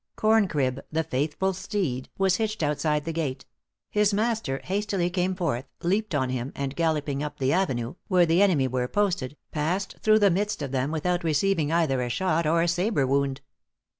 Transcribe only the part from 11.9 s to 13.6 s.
a shot or a sabre wound.